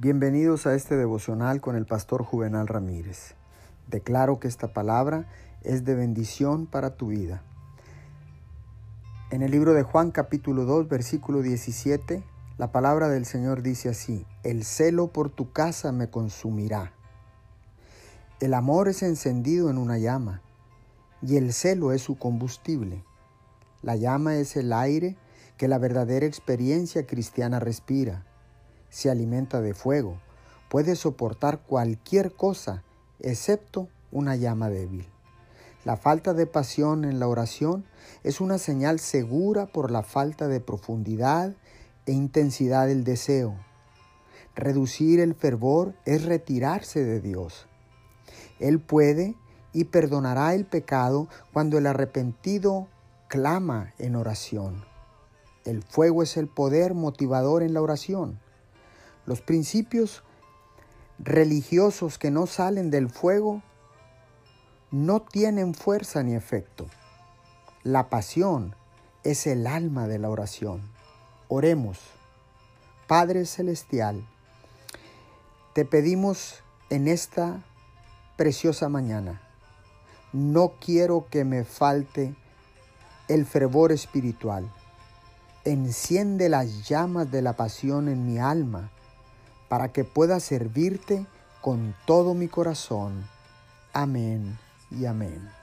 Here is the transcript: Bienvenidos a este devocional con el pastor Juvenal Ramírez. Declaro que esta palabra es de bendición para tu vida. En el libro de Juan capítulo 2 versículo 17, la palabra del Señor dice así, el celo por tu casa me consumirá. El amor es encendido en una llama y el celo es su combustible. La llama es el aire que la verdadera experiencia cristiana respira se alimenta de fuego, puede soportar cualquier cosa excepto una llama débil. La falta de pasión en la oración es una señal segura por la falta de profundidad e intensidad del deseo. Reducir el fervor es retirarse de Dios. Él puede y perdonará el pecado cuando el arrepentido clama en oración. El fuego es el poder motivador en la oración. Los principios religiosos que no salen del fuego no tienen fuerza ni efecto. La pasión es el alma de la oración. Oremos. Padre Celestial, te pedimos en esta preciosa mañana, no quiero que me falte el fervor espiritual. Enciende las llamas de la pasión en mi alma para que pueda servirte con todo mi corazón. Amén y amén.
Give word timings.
Bienvenidos 0.00 0.68
a 0.68 0.76
este 0.76 0.96
devocional 0.96 1.60
con 1.60 1.74
el 1.74 1.84
pastor 1.84 2.22
Juvenal 2.22 2.68
Ramírez. 2.68 3.34
Declaro 3.88 4.38
que 4.38 4.46
esta 4.46 4.72
palabra 4.72 5.26
es 5.64 5.84
de 5.84 5.96
bendición 5.96 6.66
para 6.66 6.94
tu 6.94 7.08
vida. 7.08 7.42
En 9.32 9.42
el 9.42 9.50
libro 9.50 9.74
de 9.74 9.82
Juan 9.82 10.12
capítulo 10.12 10.66
2 10.66 10.86
versículo 10.86 11.42
17, 11.42 12.22
la 12.58 12.70
palabra 12.70 13.08
del 13.08 13.26
Señor 13.26 13.62
dice 13.62 13.88
así, 13.88 14.24
el 14.44 14.62
celo 14.62 15.08
por 15.08 15.30
tu 15.30 15.50
casa 15.50 15.90
me 15.90 16.08
consumirá. 16.08 16.92
El 18.38 18.54
amor 18.54 18.86
es 18.86 19.02
encendido 19.02 19.68
en 19.68 19.78
una 19.78 19.98
llama 19.98 20.42
y 21.22 21.38
el 21.38 21.52
celo 21.52 21.90
es 21.90 22.02
su 22.02 22.16
combustible. 22.18 23.02
La 23.82 23.96
llama 23.96 24.36
es 24.36 24.56
el 24.56 24.72
aire 24.72 25.16
que 25.56 25.66
la 25.66 25.78
verdadera 25.78 26.24
experiencia 26.24 27.04
cristiana 27.04 27.58
respira 27.58 28.27
se 28.90 29.10
alimenta 29.10 29.60
de 29.60 29.74
fuego, 29.74 30.18
puede 30.68 30.96
soportar 30.96 31.60
cualquier 31.60 32.32
cosa 32.32 32.82
excepto 33.20 33.88
una 34.10 34.36
llama 34.36 34.70
débil. 34.70 35.06
La 35.84 35.96
falta 35.96 36.34
de 36.34 36.46
pasión 36.46 37.04
en 37.04 37.18
la 37.18 37.28
oración 37.28 37.84
es 38.24 38.40
una 38.40 38.58
señal 38.58 38.98
segura 38.98 39.66
por 39.66 39.90
la 39.90 40.02
falta 40.02 40.48
de 40.48 40.60
profundidad 40.60 41.54
e 42.06 42.12
intensidad 42.12 42.86
del 42.86 43.04
deseo. 43.04 43.54
Reducir 44.54 45.20
el 45.20 45.34
fervor 45.34 45.94
es 46.04 46.24
retirarse 46.24 47.04
de 47.04 47.20
Dios. 47.20 47.66
Él 48.58 48.80
puede 48.80 49.36
y 49.72 49.84
perdonará 49.84 50.54
el 50.54 50.64
pecado 50.64 51.28
cuando 51.52 51.78
el 51.78 51.86
arrepentido 51.86 52.88
clama 53.28 53.94
en 53.98 54.16
oración. 54.16 54.84
El 55.64 55.82
fuego 55.82 56.22
es 56.22 56.36
el 56.36 56.48
poder 56.48 56.94
motivador 56.94 57.62
en 57.62 57.74
la 57.74 57.82
oración. 57.82 58.40
Los 59.28 59.42
principios 59.42 60.22
religiosos 61.18 62.16
que 62.16 62.30
no 62.30 62.46
salen 62.46 62.90
del 62.90 63.10
fuego 63.10 63.62
no 64.90 65.20
tienen 65.20 65.74
fuerza 65.74 66.22
ni 66.22 66.34
efecto. 66.34 66.86
La 67.82 68.08
pasión 68.08 68.74
es 69.24 69.46
el 69.46 69.66
alma 69.66 70.08
de 70.08 70.18
la 70.18 70.30
oración. 70.30 70.80
Oremos. 71.48 71.98
Padre 73.06 73.44
Celestial, 73.44 74.26
te 75.74 75.84
pedimos 75.84 76.62
en 76.88 77.06
esta 77.06 77.62
preciosa 78.38 78.88
mañana, 78.88 79.42
no 80.32 80.72
quiero 80.80 81.26
que 81.28 81.44
me 81.44 81.64
falte 81.64 82.34
el 83.28 83.44
fervor 83.44 83.92
espiritual. 83.92 84.72
Enciende 85.66 86.48
las 86.48 86.88
llamas 86.88 87.30
de 87.30 87.42
la 87.42 87.56
pasión 87.56 88.08
en 88.08 88.24
mi 88.24 88.38
alma 88.38 88.90
para 89.68 89.92
que 89.92 90.04
pueda 90.04 90.40
servirte 90.40 91.26
con 91.60 91.94
todo 92.06 92.34
mi 92.34 92.48
corazón. 92.48 93.28
Amén 93.92 94.58
y 94.90 95.06
amén. 95.06 95.57